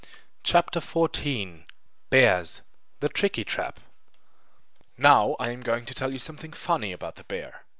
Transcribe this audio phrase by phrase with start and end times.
[0.43, 1.65] CHAPTER XIV
[2.09, 2.63] Bears:
[3.01, 3.79] The Tricky Trap
[4.97, 7.65] Now I am going to tell you something funny about the bear.